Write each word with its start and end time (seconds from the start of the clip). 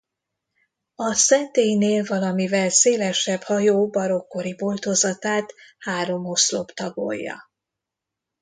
A 0.95 1.13
szentélynél 1.13 2.03
valamivel 2.03 2.69
szélesebb 2.69 3.41
hajó 3.41 3.87
barokk-kori 3.87 4.55
boltozatát 4.55 5.53
három 5.77 6.25
oszlop 6.25 6.71
tagolja. 6.71 7.49